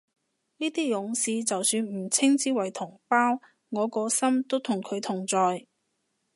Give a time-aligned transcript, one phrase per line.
[0.57, 5.67] 呢啲勇士就算唔稱之為同胞，我個心都同佢同在